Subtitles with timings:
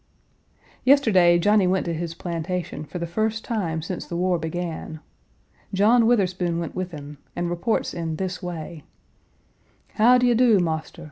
[0.83, 4.99] Yesterday, Johnny went to his plantation for the first time since the war began.
[5.75, 8.83] John Witherspoon went with him, and reports in this way:
[9.93, 10.99] "How do you do, Marster!